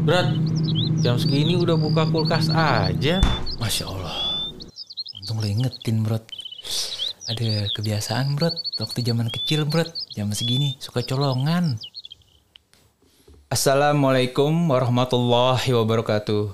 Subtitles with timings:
[0.00, 0.32] Berat,
[1.04, 3.20] jam segini udah buka kulkas aja.
[3.60, 4.48] Masya Allah.
[5.20, 6.16] Untung lo ingetin, bro.
[7.28, 8.48] Ada kebiasaan, bro.
[8.80, 9.84] Waktu zaman kecil, bro.
[10.16, 11.76] Jam segini suka colongan.
[13.52, 16.48] Assalamualaikum warahmatullahi wabarakatuh.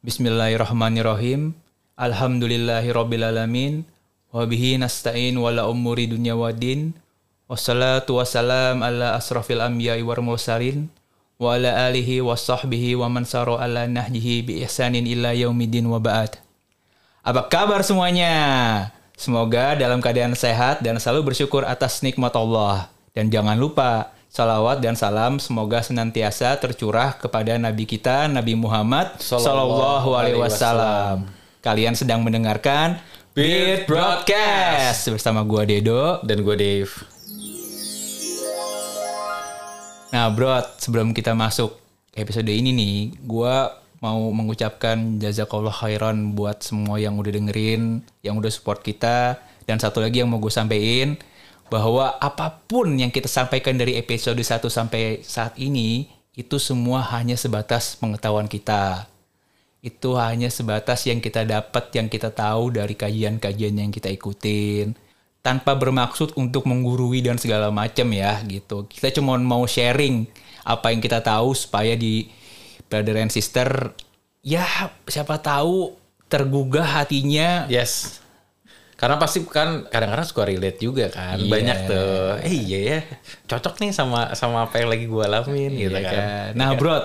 [0.00, 1.52] Bismillahirrahmanirrahim.
[1.92, 3.84] Alhamdulillahirrabbilalamin.
[4.32, 6.96] Wabihi nasta'in wala umuri dunya wadin.
[7.52, 10.88] Wassalatu wassalam ala asrafil anbiya'i wal mursalin.
[11.38, 16.02] Wa ala alihi wa sahbihi wa man saro ala nahjihi bi ihsanin illa yaumidin wa
[16.02, 16.34] ba'd.
[17.22, 18.34] Apa kabar semuanya?
[19.14, 22.90] Semoga dalam keadaan sehat dan selalu bersyukur atas nikmat Allah.
[23.14, 30.18] Dan jangan lupa, salawat dan salam semoga senantiasa tercurah kepada Nabi kita, Nabi Muhammad Sallallahu
[30.18, 31.30] Alaihi Wasallam.
[31.62, 32.98] Kalian sedang mendengarkan
[33.38, 36.18] Beat Broadcast bersama gua Dedo.
[36.26, 37.17] Dan gue Dave.
[40.08, 41.76] Nah, bro, sebelum kita masuk
[42.16, 42.96] episode ini nih,
[43.28, 49.36] gua mau mengucapkan jazakallah khairan buat semua yang udah dengerin, yang udah support kita,
[49.68, 51.20] dan satu lagi yang mau gue sampein
[51.68, 57.36] bahwa apa pun yang kita sampaikan dari episode 1 sampai saat ini itu semua hanya
[57.36, 59.10] sebatas pengetahuan kita.
[59.84, 65.07] Itu hanya sebatas yang kita dapat, yang kita tahu dari kajian-kajian yang kita ikutin
[65.40, 68.84] tanpa bermaksud untuk menggurui dan segala macam ya gitu.
[68.90, 70.26] Kita cuma mau sharing
[70.66, 72.28] apa yang kita tahu supaya di
[72.88, 73.94] brother and sister
[74.44, 74.64] ya
[75.08, 75.96] siapa tahu
[76.28, 77.64] tergugah hatinya.
[77.72, 78.20] Yes.
[78.98, 81.38] Karena pasti kan kadang-kadang suka relate juga kan.
[81.38, 81.46] Iya.
[81.48, 82.42] Banyak tuh.
[82.42, 82.98] Eh iya ya.
[83.46, 86.14] Cocok nih sama sama apa yang lagi gue alamin gitu Iya kan.
[86.18, 86.48] kan.
[86.58, 86.98] Nah, bro,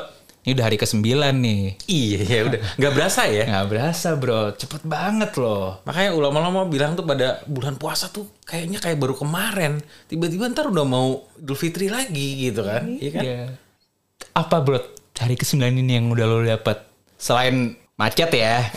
[0.44, 1.00] ini udah hari ke-9
[1.40, 1.64] nih.
[1.88, 2.60] Iya ya udah.
[2.76, 3.44] Nggak berasa ya.
[3.52, 4.52] Nggak berasa, bro.
[4.52, 5.80] Cepet banget loh.
[5.88, 9.80] Makanya ulama-ulama bilang tuh pada bulan puasa tuh kayaknya kayak baru kemarin.
[10.12, 12.84] Tiba-tiba ntar udah mau Idul Fitri lagi gitu kan.
[13.00, 13.24] Iya kan?
[13.24, 13.42] Iya.
[14.36, 14.84] Apa, bro?
[15.16, 16.84] Hari ke-9 ini yang udah lo dapet?
[17.16, 18.68] Selain macet ya.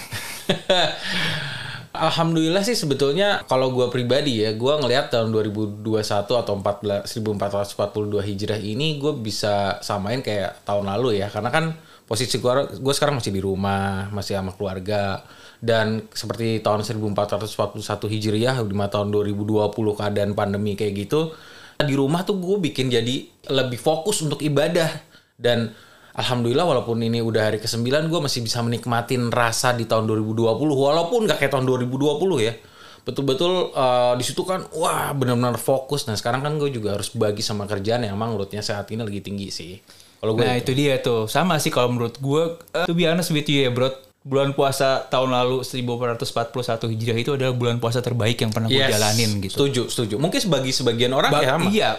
[1.96, 8.60] Alhamdulillah sih sebetulnya kalau gue pribadi ya, gue ngelihat tahun 2021 atau 14, 1442 Hijrah
[8.60, 11.32] ini gue bisa samain kayak tahun lalu ya.
[11.32, 11.72] Karena kan
[12.04, 15.24] posisi gue gue sekarang masih di rumah, masih sama keluarga.
[15.56, 17.80] Dan seperti tahun 1441
[18.12, 21.32] Hijriah, di tahun 2020 keadaan pandemi kayak gitu,
[21.80, 24.88] di rumah tuh gue bikin jadi lebih fokus untuk ibadah.
[25.36, 25.72] Dan
[26.16, 31.28] Alhamdulillah walaupun ini udah hari ke-9 gue masih bisa menikmatin rasa di tahun 2020 walaupun
[31.28, 32.56] gak kayak tahun 2020 ya.
[33.04, 36.08] Betul-betul eh, di situ kan wah benar-benar fokus.
[36.08, 39.20] Nah, sekarang kan gue juga harus bagi sama kerjaan yang emang loadnya saat ini lagi
[39.20, 39.76] tinggi sih.
[40.16, 43.28] Kalau gue Nah itu dia tuh sama sih kalau menurut gue uh, to be honest
[43.30, 43.92] with you ya bro
[44.26, 48.96] bulan puasa tahun lalu 1441 Hijriah itu adalah bulan puasa terbaik yang pernah gue Yes,
[48.96, 49.54] jalanin gitu.
[49.54, 50.14] Setuju, setuju.
[50.18, 51.90] Mungkin sebagi sebagian orang Ba- ya iya,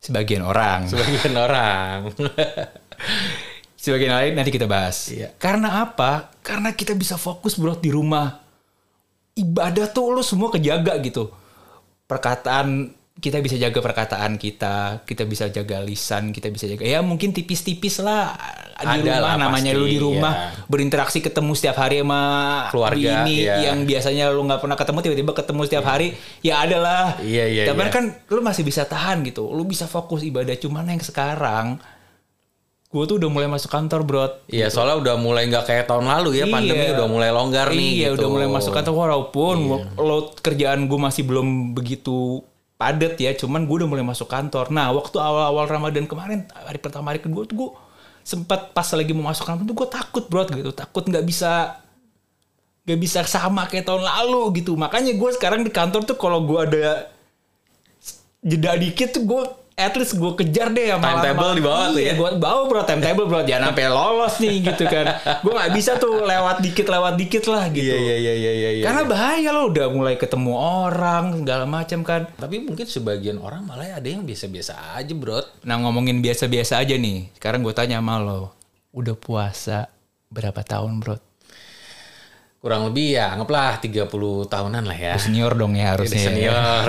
[0.00, 0.88] sebagian orang.
[0.88, 1.98] Sebagian orang.
[3.78, 5.06] Sebagian lain nanti kita bahas.
[5.06, 5.30] Iya.
[5.38, 6.34] Karena apa?
[6.42, 8.42] Karena kita bisa fokus bro di rumah.
[9.38, 11.30] Ibadah tuh lo semua kejaga gitu.
[12.10, 17.34] Perkataan kita bisa jaga perkataan kita, kita bisa jaga lisan, kita bisa jaga ya mungkin
[17.34, 18.38] tipis-tipis lah
[18.78, 20.70] di Ada rumah lah namanya lu di rumah ya.
[20.70, 22.22] berinteraksi ketemu setiap hari sama
[22.70, 23.70] Keluarga, ini iya.
[23.70, 26.14] yang biasanya lu nggak pernah ketemu tiba-tiba ketemu setiap hari
[26.46, 27.04] ya ada lah.
[27.18, 27.90] Iya, iya, Tapi iya.
[27.90, 31.82] kan lu masih bisa tahan gitu, lu bisa fokus ibadah cuman yang sekarang
[32.88, 36.40] gue tuh udah mulai masuk kantor bro Iya, soalnya udah mulai nggak kayak tahun lalu
[36.40, 36.96] ya, pandemi Iya.
[36.96, 38.24] udah mulai longgar nih Iya, gitu.
[38.24, 39.56] udah mulai masuk kantor walaupun
[40.00, 42.40] load kerjaan gue masih belum begitu
[42.80, 44.70] padat ya, cuman gue udah mulai masuk kantor.
[44.70, 47.70] Nah, waktu awal-awal Ramadan kemarin, hari pertama hari kedua tuh gue
[48.24, 51.82] sempat pas lagi mau masuk kantor tuh gue takut bro gitu, takut nggak bisa
[52.88, 54.78] nggak bisa sama kayak tahun lalu gitu.
[54.80, 57.12] Makanya gue sekarang di kantor tuh kalau gue ada
[58.40, 59.42] jeda dikit tuh gue
[59.78, 62.12] at least gue kejar deh sama Timetable di bawah tuh ya?
[62.18, 65.06] Gue bawa bro timetable bro jangan sampai lolos nih gitu kan.
[65.46, 67.86] Gue nggak bisa tuh lewat dikit lewat dikit lah gitu.
[67.86, 68.70] Iya, iya, iya, iya, iya.
[68.74, 68.84] iya.
[68.90, 72.26] Karena bahaya lo udah mulai ketemu orang segala macam kan.
[72.34, 75.46] Tapi mungkin sebagian orang malah ada yang biasa-biasa aja, bro.
[75.62, 77.30] Nah ngomongin biasa-biasa aja nih.
[77.38, 78.50] Sekarang gue tanya sama lo,
[78.90, 79.86] udah puasa
[80.26, 81.27] berapa tahun bro?
[82.58, 84.10] Kurang lebih ya, anggaplah 30
[84.44, 85.14] tahunan lah ya.
[85.14, 86.22] Udah senior dong ya Udah harusnya.
[86.26, 86.86] senior.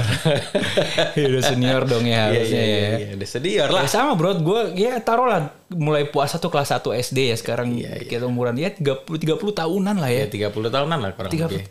[1.13, 1.21] Ya.
[1.29, 2.73] udah senior dong ya Iya, harusnya iya, ya.
[2.73, 3.09] iya, iya.
[3.13, 3.81] Udah senior lah.
[3.81, 7.69] Ya sama bro, gue ya taruh lah mulai puasa tuh kelas 1 SD ya sekarang
[7.71, 8.09] Iya, iya.
[8.09, 10.25] kita umuran ya 30 30 tahunan lah ya.
[10.25, 11.61] Ya, 30 tahunan lah kurang 30 lebih.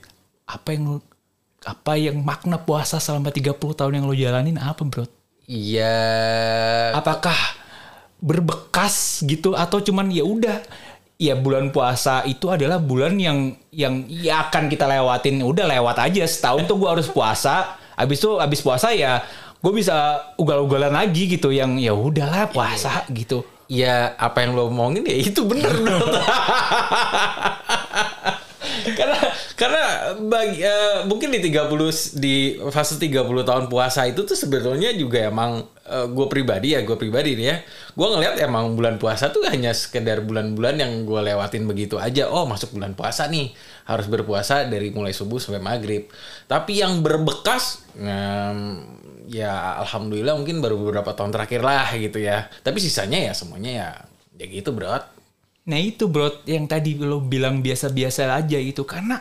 [0.47, 0.85] apa yang
[1.61, 5.11] apa yang makna puasa selama 30 tahun yang lo jalanin apa bro?
[5.45, 5.99] Iya.
[6.95, 7.35] Apakah
[8.19, 10.59] berbekas gitu atau cuman ya udah
[11.19, 15.43] ya bulan puasa itu adalah bulan yang yang ya akan kita lewatin.
[15.43, 16.23] Udah lewat aja.
[16.25, 17.77] Setahun tuh gue harus puasa.
[17.99, 19.27] Habis itu habis puasa ya
[19.59, 23.43] gue bisa ugal-ugalan lagi gitu yang ya udahlah puasa gitu.
[23.69, 25.69] Ya apa yang lo omongin ya itu bener.
[28.97, 29.19] karena
[29.59, 29.85] karena
[30.23, 35.67] bagi eh, mungkin di 30 di fase 30 tahun puasa itu tuh sebetulnya juga emang
[35.89, 37.57] gue pribadi ya gue pribadi nih ya.
[37.97, 42.29] Gue ngelihat emang bulan puasa tuh hanya sekedar bulan-bulan yang gue lewatin begitu aja.
[42.29, 43.57] Oh masuk bulan puasa nih.
[43.89, 46.13] Harus berpuasa dari mulai subuh sampai maghrib.
[46.45, 48.85] Tapi yang berbekas em,
[49.33, 52.53] ya alhamdulillah mungkin baru beberapa tahun terakhir lah gitu ya.
[52.61, 53.89] Tapi sisanya ya semuanya ya
[54.39, 55.18] ya gitu bro
[55.69, 58.83] Nah itu bro, yang tadi lo bilang biasa-biasa aja itu.
[58.89, 59.21] Karena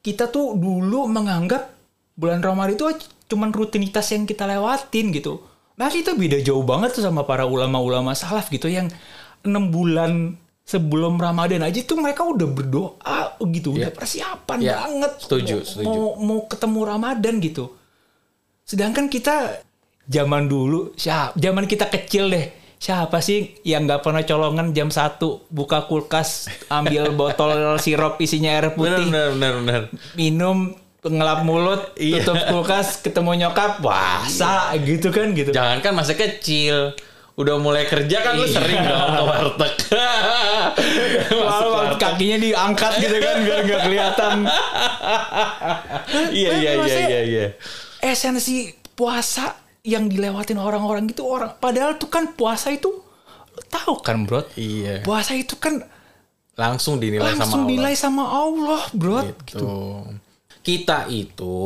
[0.00, 1.76] kita tuh dulu menganggap
[2.16, 2.86] bulan Ramadan itu
[3.28, 5.44] cuman rutinitas yang kita lewatin gitu.
[5.76, 8.88] Nah itu beda jauh banget tuh sama para ulama-ulama salaf gitu yang
[9.44, 15.12] enam bulan sebelum Ramadan aja tuh mereka udah berdoa gitu, udah persiapan Ya, banget.
[15.22, 15.86] setuju, mau, setuju.
[15.86, 17.64] Mau, mau ketemu Ramadan gitu.
[18.66, 19.62] Sedangkan kita
[20.10, 25.16] zaman dulu, siapa, zaman kita kecil deh, siapa sih yang nggak pernah colongan jam 1
[25.48, 29.82] buka kulkas, ambil botol sirup isinya air bener putih, bener bener bener
[30.12, 32.20] minum, ngelap mulut, Iya.
[32.20, 35.54] tutup kulkas, ketemu nyokap, puasa gitu kan gitu.
[35.54, 36.92] Jangankan masa kecil,
[37.34, 38.54] udah mulai kerja kan lu Iya.
[38.54, 39.74] sering dong ke warteg.
[41.46, 41.96] Warteg.
[41.96, 44.34] kakinya diangkat gitu kan biar nggak kelihatan.
[46.28, 47.46] Iya iya iya iya iya.
[48.02, 49.52] Esensi puasa
[49.86, 52.90] yang dilewatin orang-orang gitu orang padahal tuh kan puasa itu
[53.70, 55.00] tahu kan bro Iya.
[55.00, 55.80] puasa itu kan
[56.56, 57.68] Langsung dinilai langsung sama Allah.
[57.70, 59.68] nilai sama Allah bro gitu.
[60.58, 61.58] Kita itu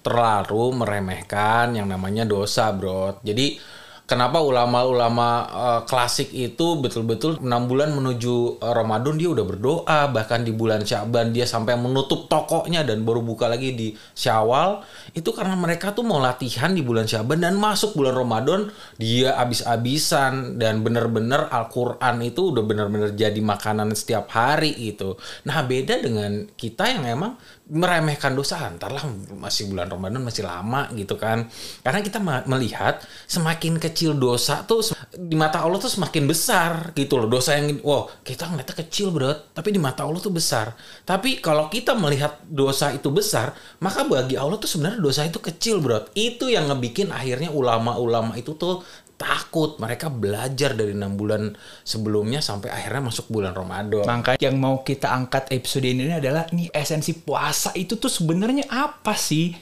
[0.00, 3.20] terlalu meremehkan yang namanya dosa, bro.
[3.20, 3.60] Jadi
[4.08, 10.42] kenapa ulama-ulama eh, klasik itu betul-betul enam bulan menuju eh, Ramadan dia udah berdoa, bahkan
[10.42, 14.80] di bulan Syaban dia sampai menutup tokonya dan baru buka lagi di Syawal.
[15.12, 20.56] Itu karena mereka tuh mau latihan di bulan Syaban dan masuk bulan Ramadan dia abis-abisan
[20.56, 25.20] dan bener-bener Al-Qur'an itu udah bener-bener jadi makanan setiap hari itu.
[25.44, 27.36] Nah, beda dengan kita yang emang
[27.68, 29.04] meremehkan dosa antar lah
[29.36, 31.44] masih bulan Ramadan masih lama gitu kan.
[31.84, 32.18] Karena kita
[32.48, 34.80] melihat semakin kecil dosa tuh
[35.12, 37.28] di mata Allah tuh semakin besar gitu loh.
[37.28, 39.32] Dosa yang wow kita ngeliatnya kecil bro.
[39.52, 40.72] Tapi di mata Allah tuh besar.
[41.04, 43.52] Tapi kalau kita melihat dosa itu besar
[43.84, 46.08] maka bagi Allah tuh sebenarnya dosa itu kecil bro.
[46.16, 48.80] Itu yang ngebikin akhirnya ulama-ulama itu tuh
[49.18, 51.50] takut mereka belajar dari enam bulan
[51.82, 56.70] sebelumnya sampai akhirnya masuk bulan Ramadan Maka yang mau kita angkat episode ini adalah nih
[56.70, 59.52] esensi puasa itu tuh sebenarnya apa sih?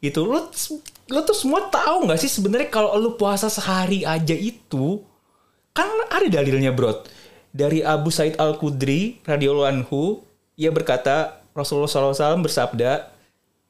[0.00, 0.24] Gitu.
[0.24, 0.48] Lo
[1.12, 5.04] lo tuh semua tahu nggak sih sebenarnya kalau lo puasa sehari aja itu
[5.76, 7.04] kan ada dalilnya, Bro.
[7.54, 10.22] Dari Abu Said Al-Khudri radhiyallahu anhu,
[10.54, 13.13] ia berkata Rasulullah SAW bersabda,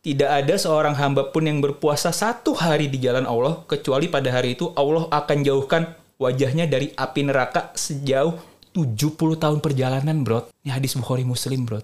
[0.04, 4.52] tidak ada seorang hamba pun yang berpuasa satu hari di jalan Allah, kecuali pada hari
[4.52, 5.82] itu Allah akan jauhkan
[6.20, 8.36] wajahnya dari api neraka sejauh
[8.76, 10.44] 70 tahun perjalanan, bro.
[10.60, 11.80] Ini hadis Bukhari Muslim, bro.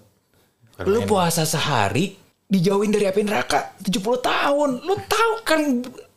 [0.85, 2.13] Lu puasa sehari,
[2.45, 4.69] dijauhin dari api neraka 70 tahun.
[4.85, 5.61] Lu tahu kan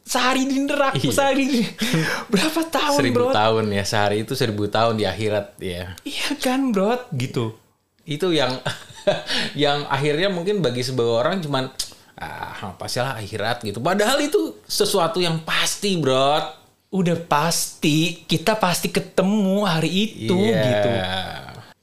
[0.05, 1.09] sehari di neraka, Iya.
[1.09, 1.61] sehari di...
[2.33, 3.33] Berapa tahun, seribu bro?
[3.33, 7.01] tahun ya sehari itu seribu tahun di akhirat ya Iya kan, bro?
[7.17, 7.57] Gitu.
[8.05, 8.61] itu yang
[9.57, 11.73] yang akhirnya mungkin bagi sebagian orang cuman
[12.15, 16.63] ah apa sih lah akhirat gitu padahal itu sesuatu yang pasti bro
[16.95, 20.63] Udah pasti, kita pasti ketemu hari itu, Iya.
[20.63, 20.91] gitu.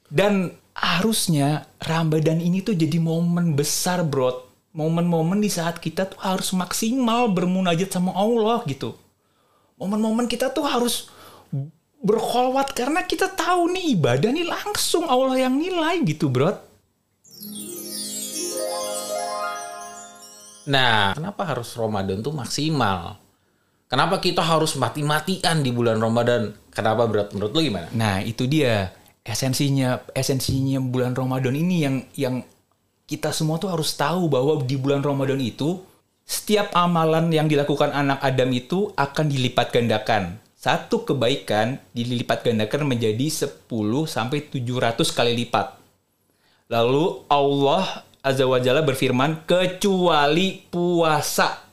[0.07, 4.47] Dan harusnya Ramadan ini tuh jadi momen besar, bro.
[4.71, 8.95] Momen-momen di saat kita tuh harus maksimal bermunajat sama Allah gitu.
[9.75, 11.11] Momen-momen kita tuh harus
[11.99, 16.55] berkholwat karena kita tahu nih ibadah nih langsung Allah yang nilai gitu, bro.
[20.65, 23.21] Nah kenapa harus Ramadan tuh maksimal?
[23.91, 26.55] Kenapa kita harus mati-matian di bulan Ramadan?
[26.71, 27.35] Kenapa berat?
[27.35, 27.91] Menurut lu gimana?
[27.91, 28.95] Nah, itu dia.
[29.19, 32.35] Esensinya esensinya bulan Ramadan ini yang yang
[33.03, 35.83] kita semua tuh harus tahu bahwa di bulan Ramadan itu
[36.23, 40.39] setiap amalan yang dilakukan anak Adam itu akan dilipat gandakan.
[40.55, 43.67] Satu kebaikan dilipat gandakan menjadi 10
[44.07, 45.75] sampai 700 kali lipat.
[46.71, 51.71] Lalu Allah Azza wa Jalla berfirman kecuali puasa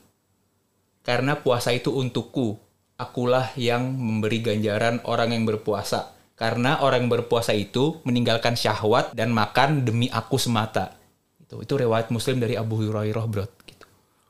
[1.09, 2.61] karena puasa itu untukku.
[3.01, 6.13] Akulah yang memberi ganjaran orang yang berpuasa.
[6.37, 11.01] Karena orang yang berpuasa itu meninggalkan syahwat dan makan demi aku semata.
[11.41, 13.49] Itu itu riwayat Muslim dari Abu Hurairah, bro.
[13.65, 13.87] Gitu.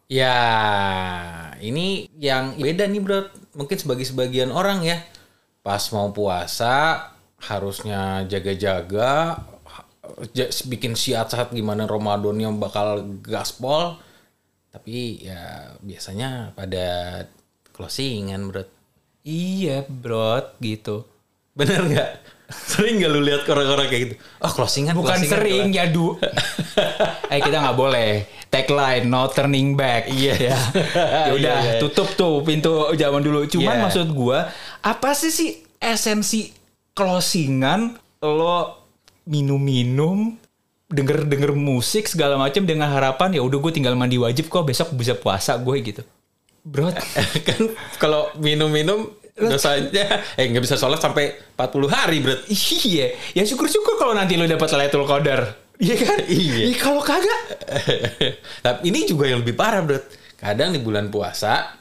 [0.06, 0.38] Ya,
[1.58, 3.26] ini yang beda nih bro.
[3.58, 5.02] Mungkin sebagai sebagian orang ya,
[5.66, 7.10] pas mau puasa
[7.42, 9.57] harusnya jaga-jaga, ja-
[10.66, 13.96] bikin syiat-syiat gimana Ramadannya bakal gaspol.
[14.68, 17.24] Tapi ya biasanya pada
[17.72, 18.62] closingan bro.
[19.24, 21.04] Iya, bro, gitu.
[21.52, 22.10] Bener nggak?
[22.48, 24.14] Sering nggak lu lihat orang-orang kayak gitu?
[24.40, 26.16] Oh closingan Bukan closingan, sering ya du.
[27.32, 28.24] eh kita nggak boleh.
[28.48, 30.08] Tagline no turning back.
[30.08, 30.34] Iya.
[30.36, 30.58] ya.
[31.28, 31.80] Ya udah Iya, iya.
[31.82, 33.44] tutup tuh pintu zaman dulu.
[33.44, 33.82] Cuman Iya.
[33.84, 34.48] maksud gua
[34.80, 36.48] apa sih sih esensi
[36.96, 38.77] closingan lo
[39.28, 40.40] minum-minum
[40.88, 45.12] denger-denger musik segala macam dengan harapan ya udah gue tinggal mandi wajib kok besok bisa
[45.12, 46.02] puasa gue gitu.
[46.64, 46.97] Bro,
[47.49, 47.62] kan
[48.00, 52.35] kalau minum-minum dosanya eh nggak bisa sholat sampai 40 hari bro.
[52.82, 53.14] iya.
[53.37, 55.68] Ya syukur-syukur kalau nanti lo dapat Lailatul Qadar.
[55.78, 56.18] Iya kan?
[56.26, 56.75] Iya.
[56.75, 57.40] Ih, kalau kagak
[58.66, 60.00] Tapi ini juga yang lebih parah bro.
[60.40, 61.78] Kadang di bulan puasa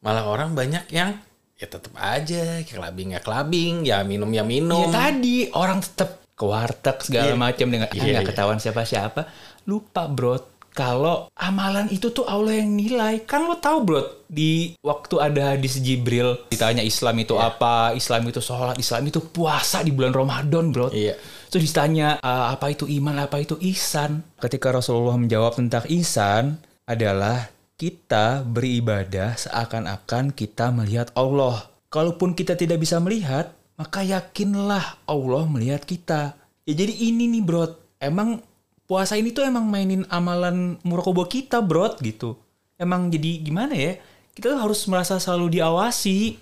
[0.00, 1.12] malah orang banyak yang
[1.60, 4.88] ya tetap aja kelabing ya kelabing ya minum ya minum.
[4.88, 7.36] Iya tadi orang tetap ke warteg segala Iya.
[7.36, 8.30] macam dengan ah, Iya, nggak iya.
[8.32, 9.20] ketahuan siapa-siapa.
[9.68, 13.28] Lupa bro, kalau amalan itu tuh Allah yang nilai.
[13.28, 17.52] Kan lo tahu bro, di waktu ada hadis Jibril ditanya Islam itu Iya.
[17.52, 20.88] apa, Islam itu sholat, Islam itu puasa di bulan Ramadan bro.
[20.88, 21.20] Iya.
[21.50, 24.22] Terus ditanya "Ah, apa itu iman, apa itu ihsan.
[24.38, 26.56] Ketika Rasulullah menjawab tentang ihsan
[26.86, 31.66] adalah kita beribadah seakan-akan kita melihat Allah.
[31.90, 33.50] Kalaupun kita tidak bisa melihat,
[33.80, 36.36] maka yakinlah Allah melihat kita.
[36.68, 37.64] Ya jadi ini nih bro,
[37.96, 38.44] emang
[38.84, 42.36] puasa ini tuh emang mainin amalan murakobo kita bro gitu.
[42.76, 43.96] Emang jadi gimana ya?
[44.36, 46.36] Kita tuh harus merasa selalu diawasi.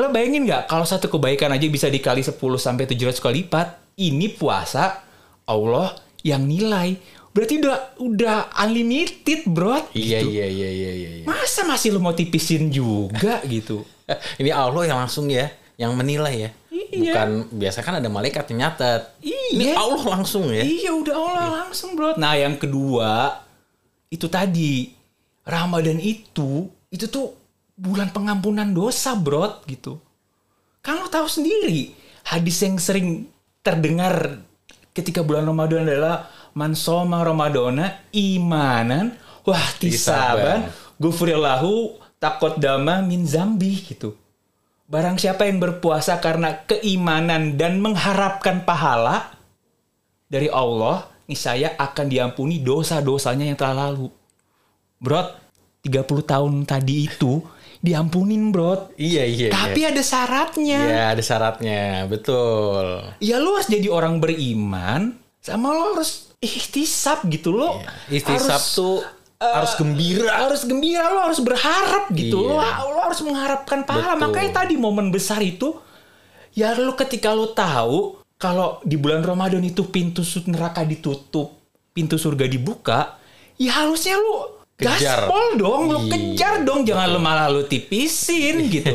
[0.00, 3.76] Lo bayangin nggak kalau satu kebaikan aja bisa dikali 10 sampai 700 kali lipat.
[4.00, 5.04] Ini puasa
[5.44, 5.92] Allah
[6.24, 6.96] yang nilai.
[7.36, 9.92] Berarti udah udah unlimited, bro.
[9.92, 10.32] Iya gitu.
[10.32, 11.24] iya iya iya iya.
[11.28, 13.84] Masa masih lo mau tipisin juga gitu?
[14.40, 16.50] Ini Allah yang langsung ya, yang menilai ya.
[16.72, 17.12] Iya.
[17.12, 19.02] Bukan biasa kan ada malaikat yang nyatet.
[19.20, 19.74] Ini Iya.
[19.76, 20.64] Allah langsung ya.
[20.64, 22.16] Iya udah Allah langsung bro.
[22.16, 23.40] Nah yang kedua
[24.08, 24.92] itu tadi
[25.44, 27.36] Ramadan itu itu tuh
[27.76, 30.00] bulan pengampunan dosa bro gitu.
[30.80, 31.92] Kan lo tahu sendiri
[32.26, 33.28] hadis yang sering
[33.60, 34.40] terdengar
[34.96, 39.12] ketika bulan Ramadan adalah man soma Ramadana imanan
[39.44, 44.16] wah tisaban gufurillahu takut dama min zambi gitu.
[44.86, 49.34] Barang siapa yang berpuasa karena keimanan dan mengharapkan pahala
[50.30, 54.06] dari Allah, niscaya akan diampuni dosa-dosanya yang telah lalu.
[55.02, 55.26] Bro,
[55.82, 57.42] 30 tahun tadi itu
[57.82, 58.94] diampunin, bro.
[58.94, 59.48] Iya iya.
[59.50, 59.90] Tapi iya.
[59.90, 60.80] ada syaratnya.
[60.82, 63.10] Iya ada syaratnya, betul.
[63.22, 67.82] Ya lu harus jadi orang beriman, sama lo harus ihtisab gitu lo.
[68.10, 69.02] Istisab harus, tuh
[69.36, 70.32] harus gembira.
[70.32, 72.88] harus gembira lo harus berharap gitu lo, Iya.
[72.88, 74.22] lo harus mengharapkan pahala Betul.
[74.24, 75.76] makanya tadi momen besar itu
[76.52, 81.52] ya lo ketika lo tahu kalau di bulan Ramadan itu pintu neraka ditutup
[81.92, 83.20] pintu surga dibuka
[83.56, 85.24] ya harusnya lo Kejar.
[85.24, 88.92] gaspol dong lo Iya, kejar dong jangan lo malah lo tipisin gitu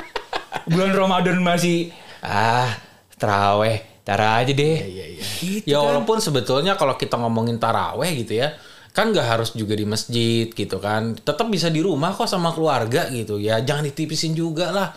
[0.72, 2.68] bulan Ramadan masih ah
[3.16, 5.22] teraweh tar aja deh Iya iya.
[5.36, 5.92] Gitu Ya kan.
[5.92, 8.54] walaupun sebetulnya kalau kita ngomongin taraweh gitu ya,
[8.96, 11.12] kan nggak harus juga di masjid gitu kan.
[11.12, 13.60] Tetap bisa di rumah kok sama keluarga gitu ya.
[13.60, 14.88] Jangan ditipisin juga lah.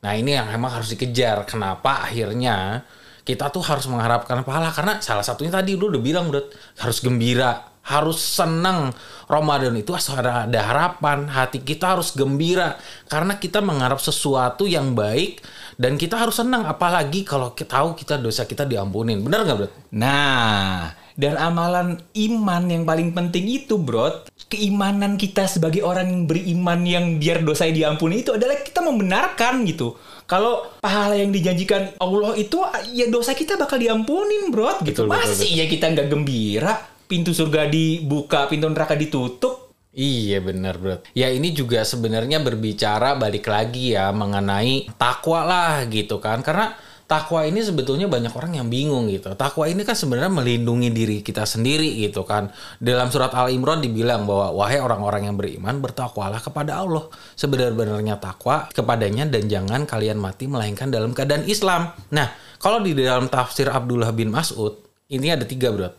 [0.00, 1.44] Nah ini yang emang harus dikejar.
[1.44, 2.80] Kenapa akhirnya
[3.28, 6.48] kita tuh harus mengharapkan pahala karena salah satunya tadi lu udah bilang udah
[6.80, 8.96] harus gembira, harus senang.
[9.28, 14.96] Ramadan itu harus ada, ada harapan, hati kita harus gembira karena kita mengharap sesuatu yang
[14.96, 15.44] baik
[15.76, 19.20] dan kita harus senang apalagi kalau kita tahu kita dosa kita diampunin.
[19.20, 19.68] Benar nggak, Bro?
[19.92, 26.80] Nah, dan amalan iman yang paling penting itu, bro, keimanan kita sebagai orang yang beriman
[26.84, 29.96] yang biar dosanya diampuni itu adalah kita membenarkan gitu.
[30.28, 32.60] Kalau pahala yang dijanjikan Allah itu,
[32.92, 34.76] ya dosa kita bakal diampunin, bro.
[34.84, 35.02] Gitu.
[35.02, 36.76] Betul, betul, Masih ya kita nggak gembira,
[37.08, 39.66] pintu surga dibuka, pintu neraka ditutup.
[39.96, 41.00] Iya benar bro.
[41.16, 46.44] Ya ini juga sebenarnya berbicara balik lagi ya mengenai takwa lah gitu kan.
[46.44, 46.76] Karena
[47.06, 49.32] takwa ini sebetulnya banyak orang yang bingung gitu.
[49.38, 52.50] Takwa ini kan sebenarnya melindungi diri kita sendiri gitu kan.
[52.82, 57.06] Dalam surat Al Imran dibilang bahwa wahai orang-orang yang beriman bertakwalah kepada Allah.
[57.38, 61.94] Sebenar-benarnya takwa kepadanya dan jangan kalian mati melainkan dalam keadaan Islam.
[62.10, 65.90] Nah kalau di dalam tafsir Abdullah bin Mas'ud ini ada tiga bro.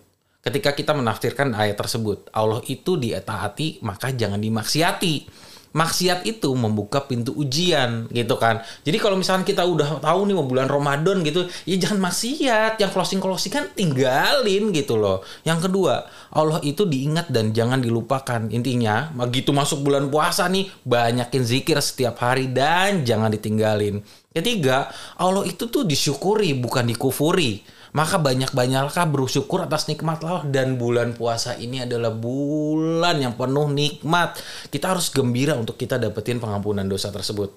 [0.43, 5.46] Ketika kita menafsirkan ayat tersebut, Allah itu ditaati maka jangan dimaksiati.
[5.77, 8.65] Maksiat itu membuka pintu ujian gitu kan.
[8.81, 12.81] Jadi kalau misalnya kita udah tahu nih mau bulan Ramadan gitu, ya jangan maksiat.
[12.81, 15.21] Yang closing-closing kan tinggalin gitu loh.
[15.45, 18.49] Yang kedua, Allah itu diingat dan jangan dilupakan.
[18.49, 24.01] Intinya, begitu masuk bulan puasa nih, banyakin zikir setiap hari dan jangan ditinggalin.
[24.33, 27.76] Ketiga, Allah itu tuh disyukuri bukan dikufuri.
[27.95, 34.39] Maka banyak-banyaklah bersyukur atas nikmat Allah dan bulan puasa ini adalah bulan yang penuh nikmat.
[34.67, 37.55] Kita harus gembira untuk kita dapetin pengampunan dosa tersebut.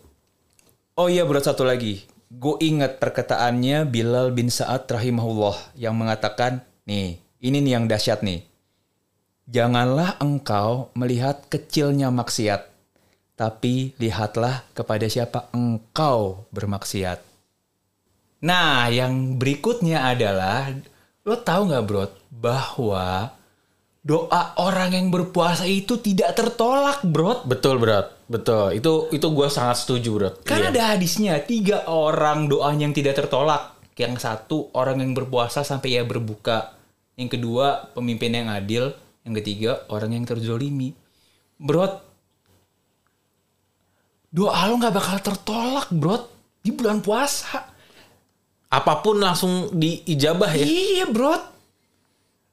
[0.94, 2.04] Oh iya bro satu lagi.
[2.30, 8.46] Gue inget perkataannya Bilal bin Sa'ad rahimahullah yang mengatakan, nih ini nih yang dahsyat nih.
[9.50, 12.70] Janganlah engkau melihat kecilnya maksiat,
[13.34, 17.29] tapi lihatlah kepada siapa engkau bermaksiat.
[18.40, 20.72] Nah, yang berikutnya adalah
[21.28, 23.36] lo tahu nggak bro bahwa
[24.00, 27.44] doa orang yang berpuasa itu tidak tertolak bro.
[27.44, 28.08] Betul, Bro.
[28.30, 28.78] Betul.
[28.80, 30.30] Itu itu gue sangat setuju, Bro.
[30.46, 30.70] Kan Iya.
[30.72, 33.76] ada hadisnya tiga orang doanya yang tidak tertolak.
[34.00, 36.72] Yang satu orang yang berpuasa sampai ia berbuka.
[37.20, 38.96] Yang kedua pemimpin yang adil.
[39.28, 40.96] Yang ketiga orang yang terzolimi.
[41.60, 42.00] Bro,
[44.32, 46.24] doa lo nggak bakal tertolak, bro.
[46.64, 47.69] Di bulan puasa.
[48.70, 50.62] Apa pun langsung diijabah ya.
[50.64, 51.34] Iya, bro.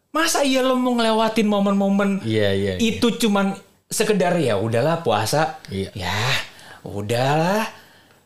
[0.10, 2.74] Masa iya lo mau ngelewatin momen-momen Iya, iya.
[2.76, 2.82] iya.
[2.82, 3.54] itu cuman
[3.86, 5.62] sekedar ya udahlah puasa.
[5.70, 5.94] Iya.
[5.94, 6.18] Ya,
[6.82, 7.70] udahlah.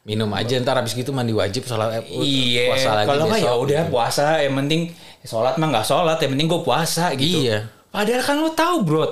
[0.02, 3.54] Minum aja ntar habis gitu mandi wajib sholat eh, Iya, puasa lagi kalau nggak ya
[3.54, 4.26] udah puasa.
[4.40, 4.82] Yang penting
[5.22, 7.38] sholat mah nggak sholat, yang penting gue puasa gitu.
[7.44, 7.70] Iya.
[7.92, 9.06] Padahal kan lo tahu bro,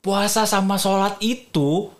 [0.00, 1.92] puasa sama sholat itu,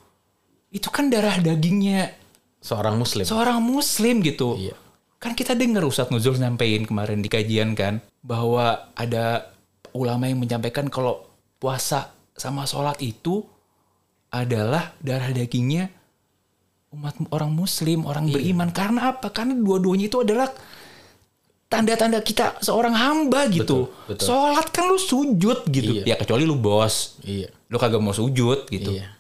[0.73, 2.17] itu kan darah dagingnya
[2.59, 3.23] Seorang muslim.
[3.23, 4.57] seorang muslim gitu.
[4.59, 4.75] Iya.
[5.19, 9.51] Kan kita dengar Ustadz Nuzul nyampein kemarin di kajian kan, bahwa ada
[9.91, 11.27] ulama yang menyampaikan kalau
[11.59, 13.43] puasa sama sholat itu
[14.31, 15.91] adalah darah dagingnya
[16.95, 18.71] umat orang muslim, orang beriman.
[18.71, 19.35] Karena apa?
[19.35, 20.49] Karena dua-duanya itu adalah
[21.67, 23.91] tanda-tanda kita seorang hamba gitu.
[23.91, 24.25] Betul, betul.
[24.25, 25.99] Sholat kan lu sujud gitu.
[25.99, 26.15] Iya.
[26.15, 27.19] Ya kecuali lu bos.
[27.27, 27.51] Iya.
[27.69, 28.95] Lu kagak mau sujud gitu.
[28.95, 29.18] Iya.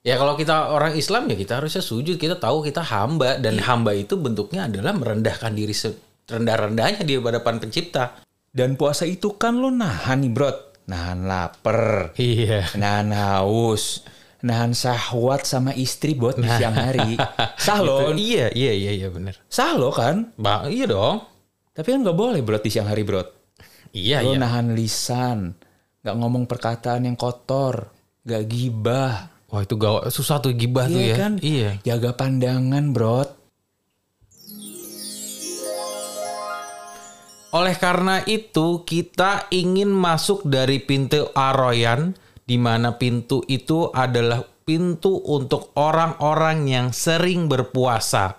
[0.00, 2.16] Ya kalau kita orang Islam ya kita harusnya sujud.
[2.16, 3.64] Kita tahu kita hamba dan Iya.
[3.68, 5.76] hamba itu bentuknya adalah merendahkan diri
[6.24, 8.24] rendah-rendahnya di hadapan pencipta.
[8.50, 10.50] Dan puasa itu kan lu nahan nih bro.
[10.88, 12.16] Nahan lapar.
[12.16, 12.66] Iya.
[12.74, 14.02] nahan haus,
[14.42, 17.14] nahan syahwat sama istri buat di siang hari.
[17.60, 19.36] Sah lo, Iya, iya, iya, iya benar.
[19.46, 20.32] sah lo kan?
[20.34, 21.22] Bang, iya dong.
[21.70, 23.22] Tapi kan nggak boleh bro di siang hari bro.
[23.92, 24.42] Iya, Lo iya.
[24.42, 25.54] nahan lisan,
[26.02, 27.86] nggak ngomong perkataan yang kotor,
[28.26, 29.30] nggak gibah.
[29.50, 31.16] Wah, itu gawat susah tuh gibah tuh Iya ya.
[31.18, 31.32] kan?
[31.42, 31.70] Iya.
[31.82, 33.26] Jaga pandangan bro.
[37.50, 42.14] Oleh karena itu, kita ingin masuk dari pintu Aroyan,
[42.46, 48.38] di mana pintu itu adalah pintu untuk orang-orang yang sering berpuasa.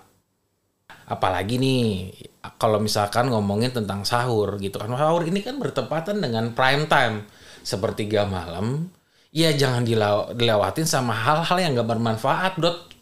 [1.04, 2.08] Apalagi nih,
[2.56, 4.88] kalau misalkan ngomongin tentang sahur gitu kan.
[4.96, 7.28] Sahur ini kan bertepatan dengan prime time.
[7.60, 8.88] Sepertiga malam,
[9.32, 12.92] ya jangan dilaw- dilewatin sama hal-hal yang gak bermanfaat, Dot.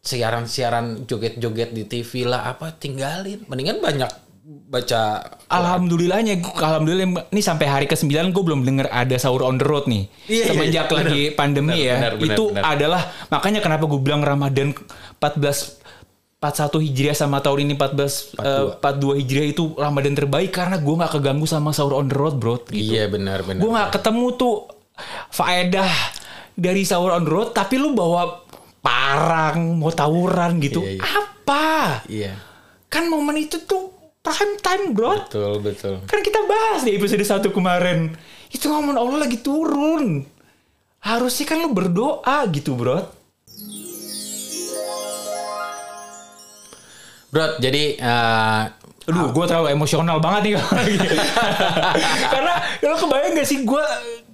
[0.00, 3.44] Siaran-siaran joget-joget di TV lah, apa, tinggalin.
[3.44, 4.08] Mendingan banyak
[4.40, 5.20] baca
[5.52, 10.08] Alhamdulillahnya, alhamdulillah ini sampai hari ke-9 gue belum denger ada sahur on the road nih.
[10.26, 11.94] Iya, iya, Semenjak iya, lagi pandemi Benar, ya.
[11.94, 12.62] benar, benar, itu benar.
[12.64, 14.72] adalah makanya kenapa gue bilang Ramadan
[15.20, 15.78] 14
[16.40, 21.12] 41 Hijriah sama tahun ini 14 eh, 42 Hijriah itu Ramadan terbaik karena gue nggak
[21.20, 22.56] keganggu sama sahur on the road, bro.
[22.64, 22.96] Gitu.
[22.96, 23.60] Iya benar benar.
[23.60, 24.54] Gue nggak ketemu tuh
[25.32, 25.90] faedah
[26.56, 28.44] dari sahur on road tapi lu bawa
[28.80, 30.80] parang mau tawuran gitu.
[30.80, 31.02] Iya, iya.
[31.04, 31.68] Apa?
[32.08, 32.32] Iya.
[32.88, 35.16] Kan momen itu tuh prime time, bro.
[35.24, 35.94] Betul betul.
[36.04, 38.12] Kan kita bahas di episode 1 kemarin.
[38.50, 40.24] Itu ngomong Allah lagi turun.
[41.00, 43.00] Harusnya kan lu berdoa gitu, bro.
[47.30, 48.62] Bro, jadi eh,
[49.10, 50.52] Aduh, gue terlalu emosional banget nih.
[52.32, 53.84] Karena lo kebayang gak sih gue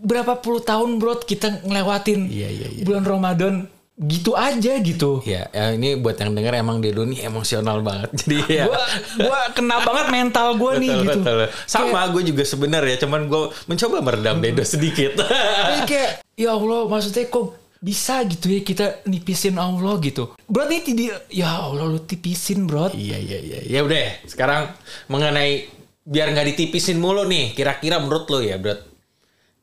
[0.01, 2.83] berapa puluh tahun bro kita ngelewatin Iya, iya, iya.
[2.85, 3.55] bulan Ramadan
[3.97, 5.25] gitu aja gitu.
[5.25, 8.13] ya, ya ini buat yang denger emang Dedo nih emosional banget.
[8.21, 8.69] Jadi ya.
[8.69, 8.83] Gue
[9.25, 11.21] gua kena banget mental gue nih Betul, gitu.
[11.25, 11.39] betul.
[11.65, 15.17] Sama gue juga sebenarnya, cuman gue mencoba meredam Dedo sedikit.
[15.89, 20.33] Kayak ya Allah maksudnya kok bisa gitu ya kita nipisin Allah gitu.
[20.49, 22.91] Ini tidak ya Allah lu tipisin bro.
[22.97, 23.61] iya iya iya.
[23.67, 24.73] Ya udah, sekarang
[25.13, 25.69] mengenai
[26.07, 28.79] biar nggak ditipisin mulu nih, kira-kira menurut lo ya, Bro.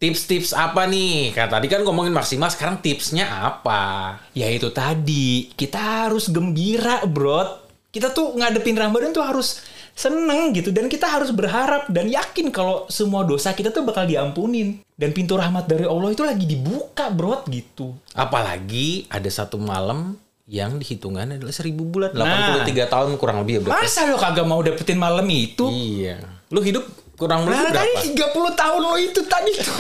[0.04, 1.32] Tips-tips apa nih?
[1.32, 4.20] Kan tadi kan ngomongin maksimal, sekarang tipsnya apa?
[4.36, 5.80] Ya itu tadi kita
[6.12, 7.64] harus gembira bro.
[7.88, 9.64] Kita tuh ngadepin Ramadan tuh harus
[9.94, 14.82] seneng gitu dan kita harus berharap dan yakin kalau semua dosa kita tuh bakal diampunin
[14.92, 17.94] dan pintu rahmat dari Allah itu lagi dibuka bro gitu.
[18.12, 22.60] Apalagi ada satu malam yang dihitungan adalah seribu bulan, Nah.
[22.60, 23.72] 83 tahun kurang lebih ya, Bro.
[23.72, 25.66] Masa lo kagak mau dapetin malam itu?
[25.66, 26.20] Iya.
[26.50, 26.84] Lu hidup
[27.16, 27.80] kurang lebih Nah, berapa?
[27.80, 29.78] tadi 30 tahun lo itu tadi tuh.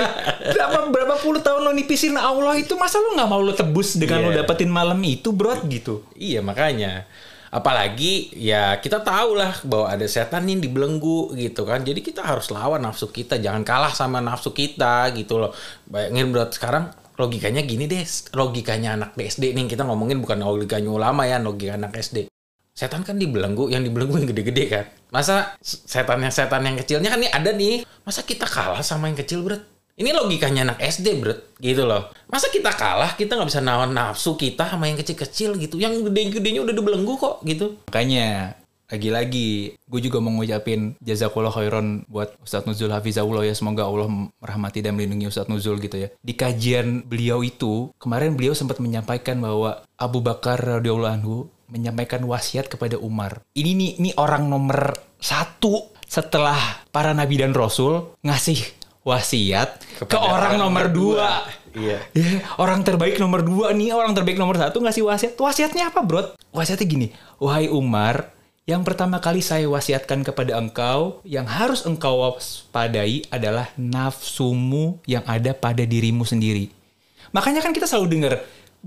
[0.54, 4.24] berapa berapa puluh tahun lo nipisin Allah itu masa lo nggak mau lo tebus dengan
[4.24, 4.40] lo Iya.
[4.40, 6.00] dapetin malam itu, bro gitu.
[6.14, 7.04] Iya makanya.
[7.50, 11.82] Apalagi ya kita tahu lah bahwa ada setan yang dibelenggu gitu kan.
[11.86, 13.38] Jadi kita harus lawan nafsu kita.
[13.38, 15.52] Jangan kalah sama nafsu kita gitu loh.
[15.86, 18.04] Bayangin bro sekarang logikanya gini deh,
[18.36, 22.28] logikanya anak SD nih kita ngomongin bukan logikanya ulama ya, logika anak SD.
[22.76, 24.84] Setan kan dibelenggu, yang dibelenggu yang gede-gede kan.
[25.08, 27.88] Masa setan yang setan yang kecilnya kan nih ada nih.
[28.04, 29.75] Masa kita kalah sama yang kecil, Bro?
[29.96, 31.56] Ini logikanya anak SD, Bro.
[31.56, 32.12] Gitu loh.
[32.28, 35.80] Masa kita kalah, kita nggak bisa nawan nafsu kita sama yang kecil-kecil gitu.
[35.80, 37.80] Yang gede-gedenya udah dibelenggu kok gitu.
[37.88, 44.06] Makanya lagi-lagi gue juga mau ngucapin jazakallah khairan buat Ustadz Nuzul Hafizahullah ya semoga Allah
[44.38, 49.42] merahmati dan melindungi Ustadz Nuzul gitu ya di kajian beliau itu kemarin beliau sempat menyampaikan
[49.42, 55.90] bahwa Abu Bakar radhiyallahu anhu menyampaikan wasiat kepada Umar ini nih ini orang nomor satu
[56.06, 62.00] setelah para nabi dan rasul ngasih wasiat ke orang nomor dua Iya.
[62.16, 65.32] Ya, orang terbaik nomor dua nih, orang terbaik nomor satu ngasih wasiat.
[65.36, 66.32] Wasiatnya apa, bro?
[66.48, 68.32] Wasiatnya gini, wahai Umar,
[68.64, 75.52] yang pertama kali saya wasiatkan kepada engkau, yang harus engkau waspadai adalah nafsumu yang ada
[75.52, 76.72] pada dirimu sendiri.
[77.36, 78.32] Makanya kan kita selalu dengar,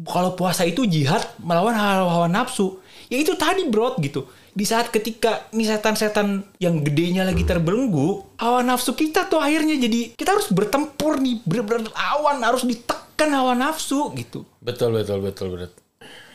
[0.10, 2.82] kalau puasa itu jihad melawan hawa nafsu.
[3.06, 4.26] Ya itu tadi, bro, gitu.
[4.54, 10.14] Di saat ketika nih setan-setan yang gedenya lagi terbelenggu, hawa nafsu kita tuh akhirnya jadi
[10.14, 14.46] kita harus bertempur nih, bener-bener lawan, harus ditekan hawa nafsu gitu.
[14.62, 15.89] Betul betul betul betul.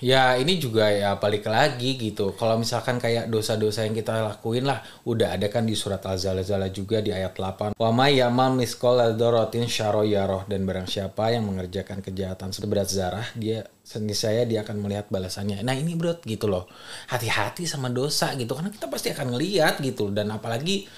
[0.04, 2.36] Ya ini juga ya balik lagi gitu.
[2.36, 7.00] Kalau misalkan kayak dosa-dosa yang kita lakuin lah, udah ada kan di surat Al-Zalzala juga
[7.00, 7.72] di ayat 8.
[7.78, 13.64] Wa may yamal miskol dorotin syaroyaroh dan barang siapa yang mengerjakan kejahatan seberat zarah, dia
[13.84, 15.60] saya dia akan melihat balasannya.
[15.64, 16.68] Nah ini bro gitu loh.
[17.08, 20.88] Hati-hati sama dosa gitu karena kita pasti akan ngeliat gitu dan apalagi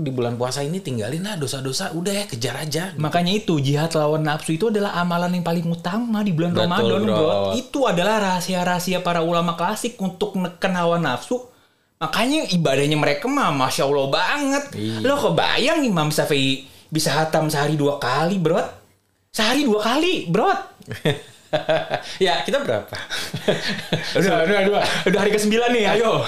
[0.00, 4.22] di bulan puasa ini tinggalin lah dosa-dosa udah ya kejar aja Makanya itu jihad lawan
[4.22, 7.16] nafsu itu adalah amalan yang paling utama di bulan Betul, Ramadan, bro.
[7.16, 7.34] bro.
[7.58, 11.42] Itu adalah rahasia-rahasia para ulama klasik untuk neken hawa nafsu.
[12.00, 14.64] Makanya ibadahnya mereka mah masya Allah banget.
[14.72, 15.04] Iya.
[15.04, 18.62] Lo kebayang Imam Syafi'i bisa hatam sehari dua kali, bro?
[19.30, 20.48] Sehari dua kali, bro.
[22.26, 22.94] ya kita berapa
[24.18, 26.22] udah, udah, udah, udah hari ke-9 nih, ayo.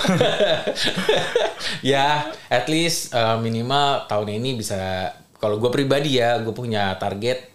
[1.94, 7.50] ya at least uh, minimal tahun ini bisa kalau gue pribadi ya gue punya target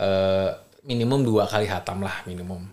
[0.00, 2.68] uh, minimum dua kali hatam lah minimum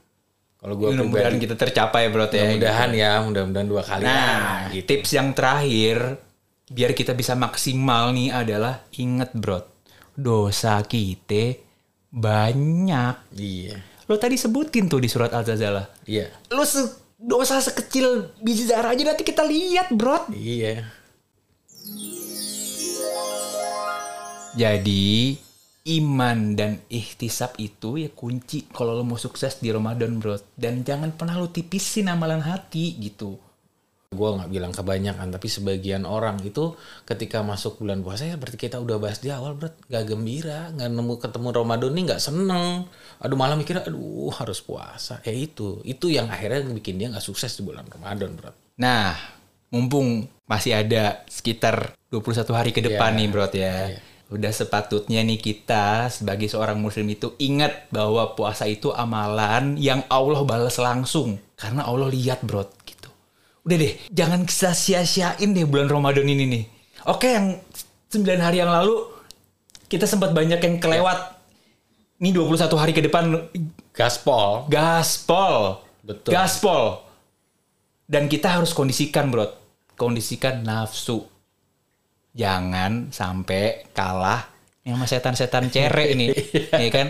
[0.59, 2.51] kalau gue Mudah-mudahan kita tercapai, bro ya.
[2.51, 4.91] mudah-mudahan ya mudah-mudahan dua kali Nah, lah, gitu.
[4.91, 6.19] tips yang terakhir
[6.67, 9.63] biar kita bisa maksimal nih adalah inget bro,
[10.19, 11.55] dosa kita
[12.11, 13.15] banyak.
[13.39, 15.85] iya Lo tadi sebutin tuh di surat Al-Zazala.
[16.09, 20.25] iya Lo se- dosa sekecil biji zarah aja nanti kita lihat bro.
[20.33, 20.89] iya
[24.57, 25.37] Jadi
[25.89, 30.41] iman dan ihtisab itu ya kunci kalau lo mau sukses di Ramadan bro.
[30.57, 33.37] Dan jangan pernah lo tipisin amalan hati gitu.
[34.09, 36.73] Gue nggak bilang kebanyakan tapi sebagian orang itu
[37.05, 40.89] ketika masuk bulan puasa ya seperti kita udah bahas di awal berat nggak gembira nggak
[40.89, 42.89] nemu ketemu Ramadan nih nggak seneng
[43.21, 47.53] aduh malah mikirnya aduh harus puasa ya itu itu yang akhirnya bikin dia nggak sukses
[47.53, 49.11] di bulan Ramadan berat Nah,
[49.69, 53.19] mumpung masih ada sekitar 21 hari ke depan Iya.
[53.19, 53.91] nih, Bro ya.
[54.31, 60.47] Udah sepatutnya nih kita sebagai seorang muslim itu ingat bahwa puasa itu amalan yang Allah
[60.47, 62.71] balas langsung karena Allah lihat, Bro.
[63.67, 66.63] Udah deh, jangan kita sia-siain deh bulan Ramadan ini nih.
[67.07, 67.59] Oke, yang
[68.09, 69.05] 9 hari yang lalu
[69.91, 71.39] kita sempat banyak yang kelewat.
[72.19, 73.31] Nih 21 hari ke depan
[73.95, 75.83] gaspol gaspol.
[76.03, 76.31] Betul.
[76.35, 76.83] Gaspol.
[78.09, 79.45] Dan kita harus kondisikan, bro.
[79.95, 81.27] Kondisikan nafsu.
[82.33, 84.49] Jangan sampai kalah
[84.81, 86.33] sama setan-setan cere ini.
[86.83, 87.07] ya kan?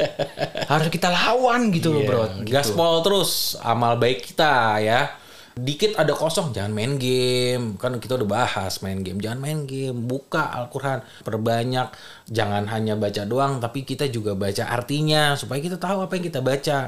[0.67, 2.23] Harus kita lawan gitu loh, bro.
[2.43, 2.51] Gitu.
[2.51, 2.53] Iya.
[2.59, 5.15] gaspol terus amal baik kita ya
[5.63, 7.75] dikit ada kosong jangan main game.
[7.75, 9.95] Kan kita udah bahas main game jangan main game.
[10.07, 11.03] Buka Al-Quran.
[11.23, 11.91] Perbanyak
[12.31, 16.39] jangan hanya baca doang tapi kita juga baca artinya supaya kita tahu apa yang kita
[16.39, 16.79] baca.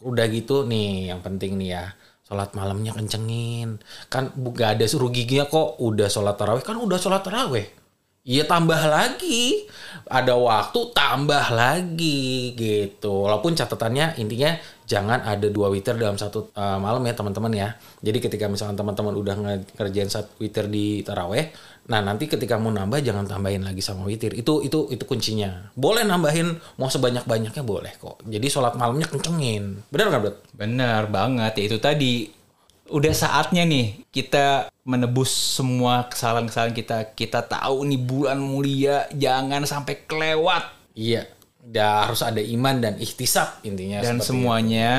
[0.00, 1.84] Udah gitu nih yang penting nih ya
[2.24, 3.78] sholat malamnya kencengin.
[4.08, 6.64] Kan gak ada ruginya kok udah sholat tarawih.
[6.64, 7.83] Kan udah sholat tarawih
[8.24, 9.68] Iya tambah lagi.
[10.08, 13.28] Ada waktu tambah lagi gitu.
[13.28, 14.56] Walaupun catatannya intinya
[14.88, 17.68] jangan ada dua witir dalam satu uh, malam ya teman-teman ya.
[18.00, 21.52] Jadi ketika misalkan teman-teman udah nge- ngerjain satu witir di taraweh,
[21.88, 24.32] nah nanti ketika mau nambah jangan tambahin lagi sama witir.
[24.32, 25.72] Itu itu itu kuncinya.
[25.76, 28.24] Boleh nambahin mau sebanyak-banyaknya boleh kok.
[28.24, 29.84] Jadi sholat malamnya kencengin.
[29.92, 30.32] Benar nggak, Bro?
[30.56, 31.60] Benar banget.
[31.60, 32.43] Ya itu tadi.
[32.92, 36.96] Udah saatnya nih kita menebus semua kesalahan-kesalahan kita.
[37.16, 40.68] Kita tahu nih bulan mulia jangan sampai kelewat.
[40.92, 41.28] Iya.
[41.64, 44.04] Udah harus ada iman dan ikhtisab intinya.
[44.04, 44.92] Dan semuanya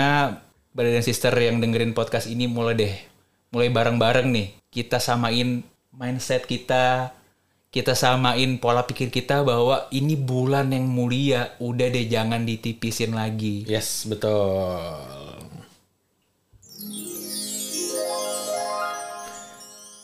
[0.74, 2.96] brother dan sister yang dengerin podcast ini mulai deh
[3.56, 5.64] mulai bareng-bareng nih kita samain
[5.96, 7.16] mindset kita
[7.76, 13.68] kita samain pola pikir kita bahwa ini bulan yang mulia, udah deh jangan ditipisin lagi.
[13.68, 15.25] Yes, betul.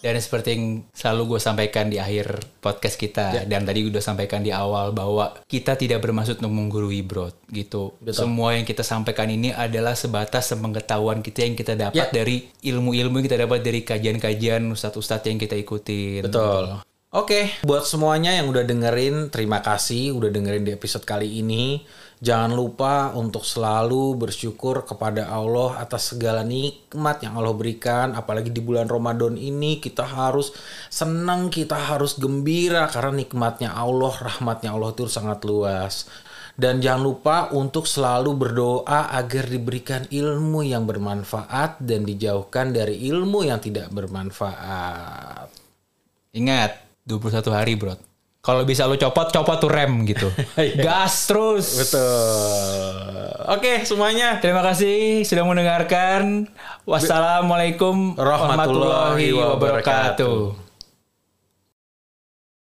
[0.02, 4.50] Dan seperti yang selalu gue sampaikan di akhir podcast kita dan tadi udah sampaikan di
[4.50, 7.94] awal bahwa kita tidak bermaksud untuk menggurui bro gitu.
[8.10, 13.26] Semua yang kita sampaikan ini adalah sebatas pengetahuan kita yang kita dapat dari ilmu-ilmu yang
[13.30, 16.26] kita dapat dari kajian-kajian ustadz-ustadz yang kita ikutin.
[16.26, 16.91] Betul.
[17.12, 21.84] Oke, buat semuanya yang udah dengerin, terima kasih udah dengerin di episode kali ini.
[22.24, 28.16] Jangan lupa untuk selalu bersyukur kepada Allah atas segala nikmat yang Allah berikan.
[28.16, 30.56] Apalagi di bulan Ramadan ini kita harus
[30.88, 36.08] senang, kita harus gembira karena nikmatnya Allah, rahmatnya Allah itu sangat luas.
[36.56, 43.44] Dan jangan lupa untuk selalu berdoa agar diberikan ilmu yang bermanfaat dan dijauhkan dari ilmu
[43.44, 45.52] yang tidak bermanfaat.
[46.32, 47.96] Ingat, 21 hari bro.
[48.42, 50.26] Kalau bisa lu copot, copot tuh rem gitu.
[50.86, 51.78] Gas terus.
[51.78, 53.22] Betul.
[53.54, 54.42] Oke, semuanya.
[54.42, 56.50] Terima kasih sudah mendengarkan.
[56.90, 60.71] Wassalamualaikum Warahmatullahi wabarakatuh.